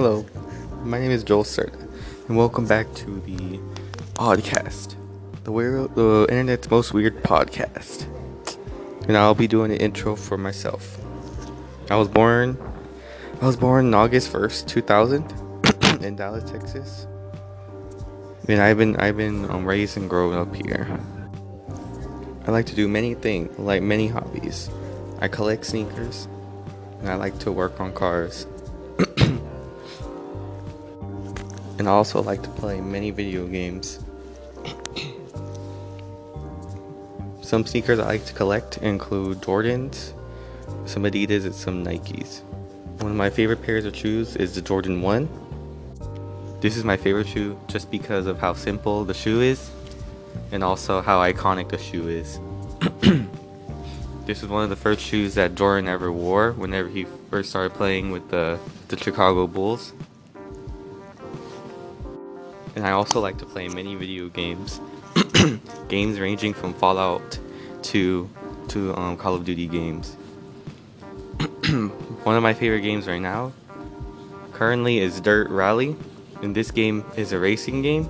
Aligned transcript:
Hello, 0.00 0.24
my 0.84 1.00
name 1.00 1.10
is 1.10 1.24
Joel 1.24 1.42
Serta, 1.42 1.74
and 2.28 2.36
welcome 2.36 2.68
back 2.68 2.86
to 2.94 3.18
the 3.22 3.58
Oddcast, 4.14 4.94
the 5.42 5.50
weird, 5.50 5.92
the 5.96 6.24
internet's 6.30 6.70
most 6.70 6.94
weird 6.94 7.20
podcast. 7.24 8.06
And 9.08 9.16
I'll 9.16 9.34
be 9.34 9.48
doing 9.48 9.72
an 9.72 9.78
intro 9.78 10.14
for 10.14 10.38
myself. 10.38 11.00
I 11.90 11.96
was 11.96 12.06
born, 12.06 12.56
I 13.42 13.46
was 13.46 13.56
born 13.56 13.92
August 13.92 14.30
first, 14.30 14.68
two 14.68 14.82
thousand, 14.82 15.24
in 16.00 16.14
Dallas, 16.14 16.48
Texas. 16.48 17.08
And 18.46 18.62
I've 18.62 18.78
been, 18.78 18.94
I've 18.98 19.16
been 19.16 19.50
um, 19.50 19.66
raised 19.66 19.96
and 19.96 20.08
grown 20.08 20.32
up 20.32 20.54
here. 20.54 21.00
I 22.46 22.52
like 22.52 22.66
to 22.66 22.76
do 22.76 22.86
many 22.86 23.14
things, 23.14 23.58
like 23.58 23.82
many 23.82 24.06
hobbies. 24.06 24.70
I 25.18 25.26
collect 25.26 25.66
sneakers, 25.66 26.28
and 27.00 27.08
I 27.08 27.16
like 27.16 27.36
to 27.40 27.50
work 27.50 27.80
on 27.80 27.92
cars. 27.92 28.46
And 31.88 31.94
I 31.94 31.96
also 31.96 32.22
like 32.22 32.42
to 32.42 32.50
play 32.50 32.82
many 32.82 33.10
video 33.10 33.46
games. 33.46 34.00
some 37.40 37.64
sneakers 37.64 37.98
I 37.98 38.04
like 38.04 38.26
to 38.26 38.34
collect 38.34 38.76
include 38.82 39.40
Jordans, 39.40 40.12
some 40.84 41.04
Adidas, 41.04 41.46
and 41.46 41.54
some 41.54 41.82
Nikes. 41.82 42.42
One 43.00 43.10
of 43.10 43.16
my 43.16 43.30
favorite 43.30 43.62
pairs 43.62 43.86
of 43.86 43.96
shoes 43.96 44.36
is 44.36 44.54
the 44.54 44.60
Jordan 44.60 45.00
1. 45.00 46.58
This 46.60 46.76
is 46.76 46.84
my 46.84 46.98
favorite 46.98 47.26
shoe 47.26 47.58
just 47.68 47.90
because 47.90 48.26
of 48.26 48.38
how 48.38 48.52
simple 48.52 49.06
the 49.06 49.14
shoe 49.14 49.40
is 49.40 49.70
and 50.52 50.62
also 50.62 51.00
how 51.00 51.20
iconic 51.20 51.70
the 51.70 51.78
shoe 51.78 52.06
is. 52.06 52.38
this 54.26 54.42
is 54.42 54.48
one 54.50 54.62
of 54.62 54.68
the 54.68 54.76
first 54.76 55.00
shoes 55.00 55.36
that 55.36 55.54
Jordan 55.54 55.88
ever 55.88 56.12
wore 56.12 56.52
whenever 56.52 56.90
he 56.90 57.06
first 57.30 57.48
started 57.48 57.72
playing 57.72 58.10
with 58.10 58.28
the, 58.28 58.58
the 58.88 58.98
Chicago 58.98 59.46
Bulls 59.46 59.94
and 62.76 62.86
I 62.86 62.92
also 62.92 63.20
like 63.20 63.38
to 63.38 63.46
play 63.46 63.68
many 63.68 63.94
video 63.94 64.28
games. 64.28 64.80
games 65.88 66.20
ranging 66.20 66.54
from 66.54 66.74
Fallout 66.74 67.38
to 67.82 68.28
to 68.68 68.94
um, 68.96 69.16
Call 69.16 69.34
of 69.34 69.44
Duty 69.44 69.66
games. 69.66 70.14
One 72.24 72.36
of 72.36 72.42
my 72.42 72.54
favorite 72.54 72.82
games 72.82 73.06
right 73.06 73.20
now 73.20 73.52
currently 74.52 74.98
is 74.98 75.20
Dirt 75.20 75.48
Rally, 75.50 75.96
and 76.42 76.54
this 76.54 76.70
game 76.70 77.04
is 77.16 77.32
a 77.32 77.38
racing 77.38 77.82
game. 77.82 78.08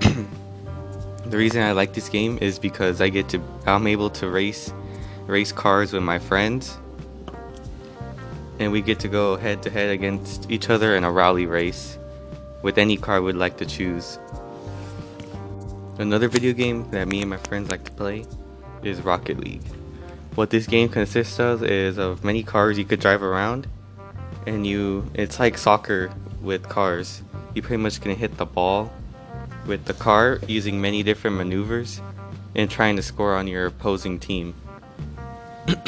the 0.00 1.36
reason 1.36 1.62
I 1.62 1.72
like 1.72 1.94
this 1.94 2.08
game 2.08 2.38
is 2.40 2.58
because 2.58 3.00
I 3.00 3.08
get 3.08 3.28
to 3.30 3.40
I'm 3.66 3.86
able 3.86 4.10
to 4.10 4.28
race 4.28 4.72
race 5.26 5.52
cars 5.52 5.92
with 5.92 6.02
my 6.02 6.18
friends 6.18 6.76
and 8.58 8.72
we 8.72 8.82
get 8.82 8.98
to 9.00 9.08
go 9.08 9.36
head 9.36 9.62
to 9.62 9.70
head 9.70 9.90
against 9.90 10.50
each 10.50 10.68
other 10.68 10.96
in 10.96 11.04
a 11.04 11.10
rally 11.10 11.46
race 11.46 11.99
with 12.62 12.78
any 12.78 12.96
car 12.96 13.22
we'd 13.22 13.36
like 13.36 13.56
to 13.58 13.66
choose. 13.66 14.18
Another 15.98 16.28
video 16.28 16.52
game 16.52 16.90
that 16.90 17.08
me 17.08 17.20
and 17.20 17.30
my 17.30 17.36
friends 17.36 17.70
like 17.70 17.84
to 17.84 17.90
play 17.92 18.24
is 18.82 19.02
Rocket 19.02 19.38
League. 19.38 19.64
What 20.34 20.50
this 20.50 20.66
game 20.66 20.88
consists 20.88 21.38
of 21.38 21.62
is 21.62 21.98
of 21.98 22.24
many 22.24 22.42
cars 22.42 22.78
you 22.78 22.84
could 22.84 23.00
drive 23.00 23.22
around 23.22 23.66
and 24.46 24.66
you 24.66 25.04
it's 25.14 25.38
like 25.38 25.58
soccer 25.58 26.12
with 26.40 26.68
cars. 26.68 27.22
You 27.54 27.62
pretty 27.62 27.82
much 27.82 28.00
can 28.00 28.14
hit 28.14 28.36
the 28.36 28.46
ball 28.46 28.92
with 29.66 29.84
the 29.84 29.94
car 29.94 30.40
using 30.46 30.80
many 30.80 31.02
different 31.02 31.36
maneuvers 31.36 32.00
and 32.54 32.70
trying 32.70 32.96
to 32.96 33.02
score 33.02 33.34
on 33.34 33.46
your 33.46 33.66
opposing 33.66 34.18
team. 34.18 34.54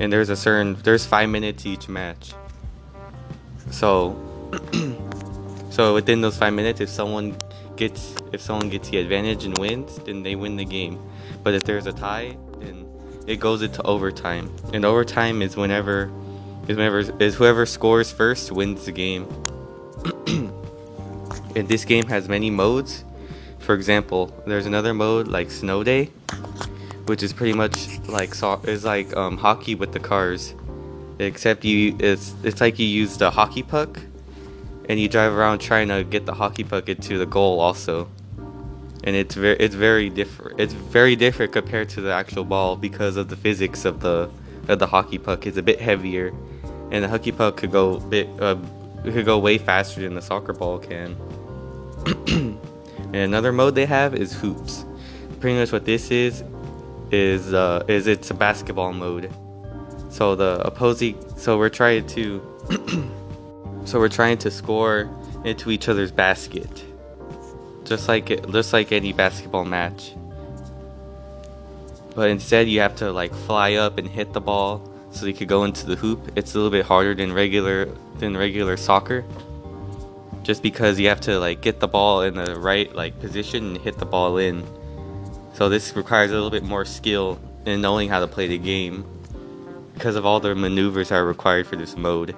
and 0.00 0.12
there's 0.12 0.28
a 0.28 0.36
certain 0.36 0.74
there's 0.82 1.06
5 1.06 1.28
minutes 1.28 1.66
each 1.66 1.88
match. 1.88 2.32
So 3.70 4.16
So 5.78 5.94
within 5.94 6.20
those 6.22 6.36
five 6.36 6.54
minutes, 6.54 6.80
if 6.80 6.88
someone 6.88 7.36
gets 7.76 8.12
if 8.32 8.40
someone 8.40 8.68
gets 8.68 8.88
the 8.88 8.98
advantage 8.98 9.44
and 9.44 9.56
wins, 9.58 9.96
then 9.98 10.24
they 10.24 10.34
win 10.34 10.56
the 10.56 10.64
game. 10.64 10.98
But 11.44 11.54
if 11.54 11.62
there's 11.62 11.86
a 11.86 11.92
tie, 11.92 12.36
then 12.58 12.84
it 13.28 13.36
goes 13.36 13.62
into 13.62 13.80
overtime. 13.84 14.50
And 14.72 14.84
overtime 14.84 15.40
is 15.40 15.56
whenever 15.56 16.10
is 16.66 16.76
whenever 16.76 17.22
is 17.22 17.36
whoever 17.36 17.64
scores 17.64 18.10
first 18.10 18.50
wins 18.50 18.86
the 18.86 18.90
game. 18.90 19.22
and 20.26 21.68
this 21.68 21.84
game 21.84 22.08
has 22.08 22.28
many 22.28 22.50
modes. 22.50 23.04
For 23.60 23.76
example, 23.76 24.34
there's 24.48 24.66
another 24.66 24.92
mode 24.92 25.28
like 25.28 25.48
Snow 25.48 25.84
Day, 25.84 26.06
which 27.06 27.22
is 27.22 27.32
pretty 27.32 27.52
much 27.52 28.00
like 28.08 28.34
so 28.34 28.60
is 28.64 28.84
like 28.84 29.16
um, 29.16 29.36
hockey 29.36 29.76
with 29.76 29.92
the 29.92 30.00
cars, 30.00 30.54
except 31.20 31.64
you 31.64 31.96
it's 32.00 32.34
it's 32.42 32.60
like 32.60 32.80
you 32.80 32.86
use 32.86 33.16
the 33.16 33.30
hockey 33.30 33.62
puck 33.62 34.00
and 34.88 34.98
you 34.98 35.08
drive 35.08 35.32
around 35.32 35.58
trying 35.58 35.88
to 35.88 36.02
get 36.02 36.26
the 36.26 36.34
hockey 36.34 36.64
puck 36.64 36.88
into 36.88 37.18
the 37.18 37.26
goal 37.26 37.60
also. 37.60 38.08
And 39.04 39.14
it's 39.14 39.34
very 39.34 39.56
it's 39.58 39.74
very 39.74 40.10
different 40.10 40.60
it's 40.60 40.72
very 40.72 41.14
different 41.14 41.52
compared 41.52 41.88
to 41.90 42.00
the 42.00 42.12
actual 42.12 42.44
ball 42.44 42.76
because 42.76 43.16
of 43.16 43.28
the 43.28 43.36
physics 43.36 43.84
of 43.84 44.00
the 44.00 44.30
of 44.66 44.78
the 44.78 44.86
hockey 44.86 45.18
puck. 45.18 45.46
It's 45.46 45.56
a 45.56 45.62
bit 45.62 45.80
heavier 45.80 46.32
and 46.90 47.04
the 47.04 47.08
hockey 47.08 47.32
puck 47.32 47.58
could 47.58 47.70
go 47.70 48.00
bit 48.00 48.28
uh, 48.40 48.56
could 49.04 49.24
go 49.24 49.38
way 49.38 49.58
faster 49.58 50.00
than 50.00 50.14
the 50.14 50.22
soccer 50.22 50.52
ball 50.52 50.78
can. 50.78 51.16
And 53.08 53.16
another 53.16 53.52
mode 53.52 53.74
they 53.74 53.86
have 53.86 54.14
is 54.14 54.34
hoops. 54.34 54.84
Pretty 55.40 55.58
much 55.58 55.72
what 55.72 55.86
this 55.86 56.10
is 56.10 56.44
is 57.10 57.54
uh 57.54 57.82
is 57.88 58.06
it's 58.06 58.30
a 58.30 58.34
basketball 58.34 58.92
mode. 58.92 59.32
So 60.10 60.34
the 60.34 60.60
opposing 60.64 61.16
so 61.38 61.56
we're 61.56 61.70
trying 61.70 62.06
to 62.08 62.42
So 63.88 63.98
we're 63.98 64.10
trying 64.10 64.36
to 64.44 64.50
score 64.50 65.08
into 65.46 65.70
each 65.70 65.88
other's 65.88 66.12
basket. 66.12 66.84
Just 67.84 68.06
like 68.06 68.26
just 68.52 68.74
like 68.74 68.92
any 68.92 69.14
basketball 69.14 69.64
match. 69.64 70.12
But 72.14 72.28
instead 72.28 72.68
you 72.68 72.80
have 72.80 72.96
to 72.96 73.10
like 73.10 73.32
fly 73.32 73.76
up 73.76 73.96
and 73.96 74.06
hit 74.06 74.34
the 74.34 74.42
ball 74.42 74.86
so 75.10 75.24
you 75.24 75.32
could 75.32 75.48
go 75.48 75.64
into 75.64 75.86
the 75.86 75.96
hoop. 75.96 76.32
It's 76.36 76.52
a 76.52 76.58
little 76.58 76.70
bit 76.70 76.84
harder 76.84 77.14
than 77.14 77.32
regular 77.32 77.86
than 78.18 78.36
regular 78.36 78.76
soccer. 78.76 79.24
Just 80.42 80.62
because 80.62 81.00
you 81.00 81.08
have 81.08 81.22
to 81.22 81.40
like 81.40 81.62
get 81.62 81.80
the 81.80 81.88
ball 81.88 82.20
in 82.20 82.34
the 82.34 82.60
right 82.60 82.94
like 82.94 83.18
position 83.20 83.68
and 83.68 83.78
hit 83.78 83.96
the 83.96 84.04
ball 84.04 84.36
in. 84.36 84.66
So 85.54 85.70
this 85.70 85.96
requires 85.96 86.30
a 86.30 86.34
little 86.34 86.50
bit 86.50 86.62
more 86.62 86.84
skill 86.84 87.40
in 87.64 87.80
knowing 87.80 88.10
how 88.10 88.20
to 88.20 88.26
play 88.26 88.48
the 88.48 88.58
game 88.58 89.06
because 89.94 90.14
of 90.14 90.26
all 90.26 90.40
the 90.40 90.54
maneuvers 90.54 91.08
that 91.08 91.14
are 91.14 91.24
required 91.24 91.66
for 91.66 91.76
this 91.76 91.96
mode. 91.96 92.36